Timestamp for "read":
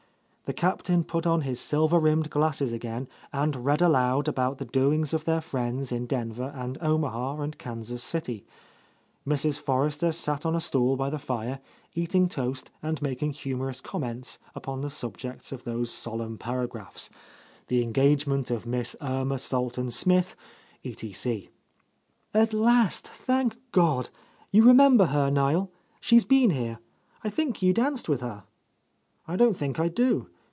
3.65-3.81